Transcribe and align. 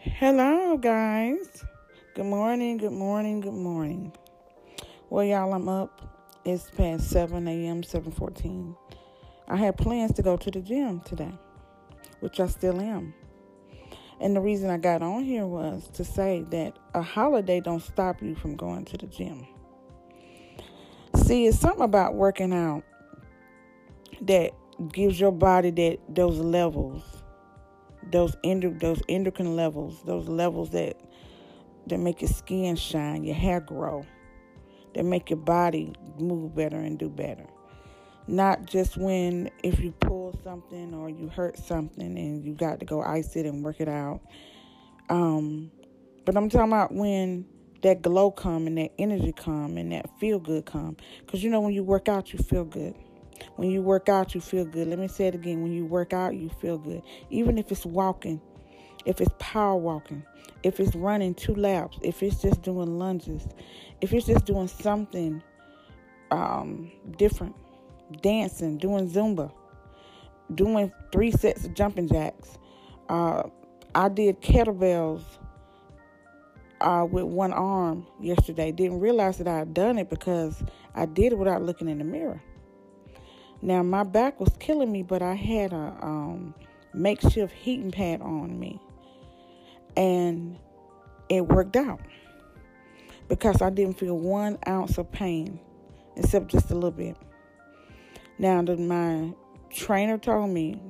Hello, 0.00 0.76
guys. 0.76 1.64
Good 2.14 2.26
morning, 2.26 2.76
good 2.76 2.92
morning, 2.92 3.40
good 3.40 3.52
morning. 3.52 4.12
Well, 5.10 5.24
y'all, 5.24 5.52
I'm 5.52 5.68
up. 5.68 6.40
It's 6.44 6.70
past 6.70 7.10
7 7.10 7.48
a.m., 7.48 7.82
7.14. 7.82 8.76
I 9.48 9.56
had 9.56 9.76
plans 9.76 10.12
to 10.12 10.22
go 10.22 10.36
to 10.36 10.52
the 10.52 10.60
gym 10.60 11.00
today, 11.00 11.32
which 12.20 12.38
I 12.38 12.46
still 12.46 12.80
am. 12.80 13.12
And 14.20 14.36
the 14.36 14.40
reason 14.40 14.70
I 14.70 14.76
got 14.76 15.02
on 15.02 15.24
here 15.24 15.46
was 15.46 15.88
to 15.94 16.04
say 16.04 16.44
that 16.50 16.78
a 16.94 17.02
holiday 17.02 17.58
don't 17.58 17.82
stop 17.82 18.22
you 18.22 18.36
from 18.36 18.54
going 18.54 18.84
to 18.84 18.98
the 18.98 19.08
gym. 19.08 19.48
See, 21.24 21.48
it's 21.48 21.58
something 21.58 21.82
about 21.82 22.14
working 22.14 22.52
out 22.52 22.84
that 24.20 24.52
gives 24.92 25.18
your 25.18 25.32
body 25.32 25.72
that 25.72 25.98
those 26.08 26.38
levels 26.38 27.17
those 28.10 28.36
endo, 28.44 28.70
those 28.70 29.02
endocrine 29.08 29.56
levels, 29.56 30.02
those 30.04 30.28
levels 30.28 30.70
that 30.70 31.00
that 31.86 31.98
make 31.98 32.20
your 32.20 32.30
skin 32.30 32.76
shine, 32.76 33.24
your 33.24 33.34
hair 33.34 33.60
grow, 33.60 34.04
that 34.94 35.04
make 35.04 35.30
your 35.30 35.38
body 35.38 35.92
move 36.18 36.54
better 36.54 36.76
and 36.76 36.98
do 36.98 37.08
better. 37.08 37.46
Not 38.26 38.66
just 38.66 38.96
when 38.98 39.50
if 39.62 39.80
you 39.80 39.92
pull 39.92 40.38
something 40.44 40.92
or 40.92 41.08
you 41.08 41.28
hurt 41.28 41.58
something 41.58 42.18
and 42.18 42.44
you 42.44 42.52
got 42.52 42.78
to 42.80 42.86
go 42.86 43.02
ice 43.02 43.36
it 43.36 43.46
and 43.46 43.64
work 43.64 43.80
it 43.80 43.88
out. 43.88 44.20
Um, 45.08 45.70
but 46.26 46.36
I'm 46.36 46.50
talking 46.50 46.68
about 46.70 46.92
when 46.92 47.46
that 47.82 48.02
glow 48.02 48.30
come 48.30 48.66
and 48.66 48.76
that 48.76 48.92
energy 48.98 49.32
come 49.32 49.78
and 49.78 49.92
that 49.92 50.10
feel 50.18 50.38
good 50.38 50.66
come. 50.66 50.96
Cause 51.26 51.42
you 51.42 51.48
know 51.48 51.60
when 51.60 51.72
you 51.72 51.82
work 51.82 52.08
out, 52.08 52.32
you 52.32 52.38
feel 52.38 52.64
good. 52.64 52.94
When 53.56 53.70
you 53.70 53.82
work 53.82 54.08
out, 54.08 54.34
you 54.34 54.40
feel 54.40 54.64
good. 54.64 54.88
Let 54.88 54.98
me 54.98 55.08
say 55.08 55.26
it 55.26 55.34
again. 55.34 55.62
When 55.62 55.72
you 55.72 55.84
work 55.84 56.12
out, 56.12 56.34
you 56.34 56.48
feel 56.48 56.78
good. 56.78 57.02
Even 57.30 57.58
if 57.58 57.70
it's 57.70 57.84
walking, 57.84 58.40
if 59.04 59.20
it's 59.20 59.30
power 59.38 59.76
walking, 59.76 60.22
if 60.62 60.80
it's 60.80 60.94
running 60.94 61.34
two 61.34 61.54
laps, 61.54 61.98
if 62.02 62.22
it's 62.22 62.40
just 62.42 62.62
doing 62.62 62.98
lunges, 62.98 63.46
if 64.00 64.12
it's 64.12 64.26
just 64.26 64.44
doing 64.44 64.68
something 64.68 65.42
um, 66.30 66.90
different, 67.16 67.54
dancing, 68.22 68.78
doing 68.78 69.10
Zumba, 69.10 69.50
doing 70.54 70.92
three 71.12 71.30
sets 71.30 71.64
of 71.64 71.74
jumping 71.74 72.08
jacks. 72.08 72.58
Uh, 73.08 73.44
I 73.94 74.08
did 74.08 74.40
kettlebells 74.40 75.22
uh, 76.80 77.06
with 77.10 77.24
one 77.24 77.52
arm 77.52 78.06
yesterday. 78.20 78.72
Didn't 78.72 79.00
realize 79.00 79.38
that 79.38 79.48
I 79.48 79.58
had 79.58 79.74
done 79.74 79.98
it 79.98 80.10
because 80.10 80.62
I 80.94 81.06
did 81.06 81.32
it 81.32 81.38
without 81.38 81.62
looking 81.62 81.88
in 81.88 81.98
the 81.98 82.04
mirror. 82.04 82.42
Now 83.60 83.82
my 83.82 84.04
back 84.04 84.38
was 84.40 84.50
killing 84.60 84.92
me, 84.92 85.02
but 85.02 85.20
I 85.20 85.34
had 85.34 85.72
a 85.72 85.96
um, 86.00 86.54
makeshift 86.94 87.52
heating 87.52 87.90
pad 87.90 88.20
on 88.20 88.58
me, 88.58 88.80
and 89.96 90.56
it 91.28 91.46
worked 91.46 91.76
out 91.76 92.00
because 93.28 93.60
I 93.60 93.70
didn't 93.70 93.98
feel 93.98 94.16
one 94.16 94.58
ounce 94.66 94.96
of 94.96 95.10
pain, 95.10 95.58
except 96.16 96.48
just 96.48 96.70
a 96.70 96.74
little 96.74 96.90
bit. 96.90 97.16
Now 98.38 98.62
that 98.62 98.78
my 98.78 99.32
trainer 99.70 100.18
told 100.18 100.50
me 100.50 100.80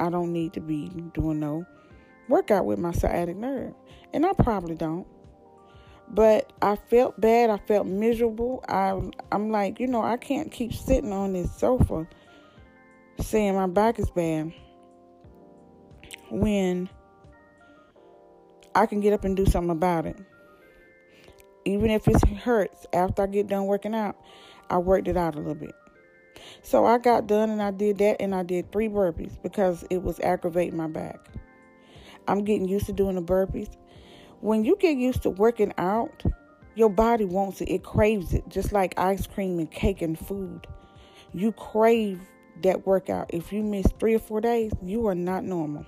I 0.00 0.10
don't 0.10 0.32
need 0.32 0.52
to 0.54 0.60
be 0.60 0.88
doing 1.14 1.40
no 1.40 1.64
workout 2.28 2.66
with 2.66 2.78
my 2.78 2.90
sciatic 2.92 3.36
nerve, 3.36 3.72
and 4.12 4.26
I 4.26 4.32
probably 4.32 4.74
don't. 4.74 5.06
But 6.08 6.52
I 6.62 6.76
felt 6.76 7.20
bad. 7.20 7.50
I 7.50 7.58
felt 7.58 7.86
miserable. 7.86 8.64
I, 8.68 9.00
I'm 9.32 9.50
like, 9.50 9.80
you 9.80 9.86
know, 9.86 10.02
I 10.02 10.16
can't 10.16 10.52
keep 10.52 10.72
sitting 10.72 11.12
on 11.12 11.32
this 11.32 11.54
sofa 11.56 12.06
saying 13.20 13.54
my 13.54 13.66
back 13.66 13.98
is 13.98 14.10
bad 14.10 14.52
when 16.30 16.88
I 18.74 18.86
can 18.86 19.00
get 19.00 19.12
up 19.12 19.24
and 19.24 19.36
do 19.36 19.46
something 19.46 19.70
about 19.70 20.06
it. 20.06 20.16
Even 21.64 21.90
if 21.90 22.06
it 22.06 22.22
hurts 22.22 22.86
after 22.92 23.22
I 23.22 23.26
get 23.26 23.48
done 23.48 23.66
working 23.66 23.94
out, 23.94 24.16
I 24.70 24.78
worked 24.78 25.08
it 25.08 25.16
out 25.16 25.34
a 25.34 25.38
little 25.38 25.54
bit. 25.54 25.74
So 26.62 26.84
I 26.84 26.98
got 26.98 27.26
done 27.26 27.50
and 27.50 27.62
I 27.62 27.70
did 27.70 27.98
that 27.98 28.20
and 28.20 28.34
I 28.34 28.42
did 28.42 28.70
three 28.70 28.88
burpees 28.88 29.40
because 29.42 29.84
it 29.90 30.02
was 30.02 30.20
aggravating 30.20 30.76
my 30.76 30.88
back. 30.88 31.28
I'm 32.28 32.44
getting 32.44 32.68
used 32.68 32.86
to 32.86 32.92
doing 32.92 33.14
the 33.14 33.22
burpees. 33.22 33.74
When 34.40 34.64
you 34.64 34.76
get 34.78 34.96
used 34.96 35.22
to 35.22 35.30
working 35.30 35.72
out, 35.78 36.22
your 36.74 36.90
body 36.90 37.24
wants 37.24 37.60
it. 37.60 37.70
It 37.70 37.82
craves 37.82 38.34
it, 38.34 38.48
just 38.48 38.72
like 38.72 38.98
ice 38.98 39.26
cream 39.26 39.58
and 39.58 39.70
cake 39.70 40.02
and 40.02 40.18
food. 40.18 40.66
You 41.32 41.52
crave 41.52 42.20
that 42.62 42.86
workout. 42.86 43.30
If 43.32 43.52
you 43.52 43.62
miss 43.62 43.86
three 43.98 44.14
or 44.14 44.18
four 44.18 44.40
days, 44.40 44.72
you 44.82 45.06
are 45.06 45.14
not 45.14 45.44
normal 45.44 45.86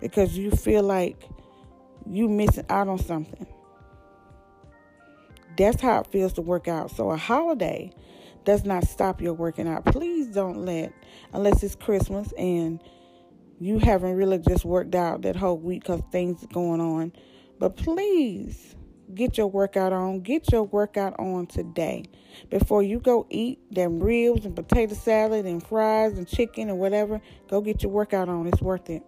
because 0.00 0.36
you 0.36 0.50
feel 0.50 0.82
like 0.82 1.28
you 2.06 2.28
missing 2.28 2.66
out 2.68 2.88
on 2.88 2.98
something. 2.98 3.46
That's 5.56 5.80
how 5.80 6.00
it 6.00 6.08
feels 6.08 6.32
to 6.34 6.42
work 6.42 6.68
out. 6.68 6.90
So 6.90 7.10
a 7.10 7.16
holiday 7.16 7.92
does 8.44 8.64
not 8.64 8.84
stop 8.84 9.20
your 9.20 9.34
working 9.34 9.68
out. 9.68 9.84
Please 9.86 10.26
don't 10.26 10.64
let, 10.64 10.92
unless 11.32 11.62
it's 11.62 11.74
Christmas 11.74 12.32
and 12.36 12.80
you 13.58 13.78
haven't 13.78 14.14
really 14.14 14.38
just 14.38 14.64
worked 14.64 14.94
out 14.94 15.22
that 15.22 15.36
whole 15.36 15.58
week 15.58 15.82
because 15.82 16.02
things 16.10 16.44
going 16.52 16.80
on. 16.80 17.12
But 17.58 17.76
please 17.76 18.74
get 19.14 19.38
your 19.38 19.46
workout 19.46 19.92
on. 19.92 20.20
Get 20.20 20.50
your 20.52 20.64
workout 20.64 21.18
on 21.18 21.46
today. 21.46 22.04
Before 22.50 22.82
you 22.82 22.98
go 22.98 23.26
eat 23.30 23.60
them 23.72 24.00
ribs 24.00 24.44
and 24.44 24.56
potato 24.56 24.94
salad 24.94 25.46
and 25.46 25.62
fries 25.64 26.18
and 26.18 26.26
chicken 26.26 26.68
and 26.68 26.78
whatever, 26.78 27.20
go 27.48 27.60
get 27.60 27.82
your 27.82 27.92
workout 27.92 28.28
on. 28.28 28.46
It's 28.46 28.60
worth 28.60 28.90
it. 28.90 29.02